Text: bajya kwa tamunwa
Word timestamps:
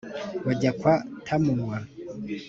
bajya 0.45 0.71
kwa 0.79 0.93
tamunwa 1.25 1.77